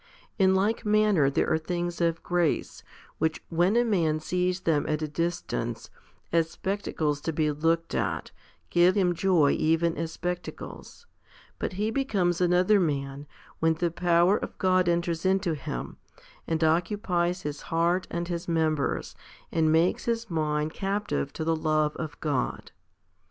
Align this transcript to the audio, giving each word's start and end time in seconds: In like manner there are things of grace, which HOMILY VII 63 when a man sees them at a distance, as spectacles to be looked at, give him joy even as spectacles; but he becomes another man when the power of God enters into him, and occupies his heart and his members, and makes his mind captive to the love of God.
In 0.39 0.55
like 0.55 0.83
manner 0.83 1.29
there 1.29 1.47
are 1.47 1.59
things 1.59 2.01
of 2.01 2.23
grace, 2.23 2.81
which 3.19 3.39
HOMILY 3.51 3.83
VII 3.83 3.83
63 3.83 3.83
when 3.83 3.87
a 3.87 3.91
man 4.13 4.19
sees 4.19 4.59
them 4.61 4.85
at 4.89 5.03
a 5.03 5.07
distance, 5.07 5.91
as 6.31 6.49
spectacles 6.49 7.21
to 7.21 7.31
be 7.31 7.51
looked 7.51 7.93
at, 7.93 8.31
give 8.71 8.95
him 8.97 9.13
joy 9.13 9.51
even 9.51 9.95
as 9.97 10.11
spectacles; 10.11 11.05
but 11.59 11.73
he 11.73 11.91
becomes 11.91 12.41
another 12.41 12.79
man 12.79 13.27
when 13.59 13.75
the 13.75 13.91
power 13.91 14.37
of 14.39 14.57
God 14.57 14.89
enters 14.89 15.23
into 15.23 15.53
him, 15.53 15.97
and 16.47 16.63
occupies 16.63 17.43
his 17.43 17.61
heart 17.69 18.07
and 18.09 18.27
his 18.27 18.47
members, 18.47 19.13
and 19.51 19.71
makes 19.71 20.05
his 20.05 20.31
mind 20.31 20.73
captive 20.73 21.31
to 21.33 21.43
the 21.43 21.55
love 21.55 21.95
of 21.97 22.19
God. 22.21 22.71